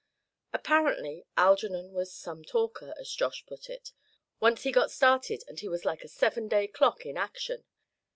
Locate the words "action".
7.17-7.65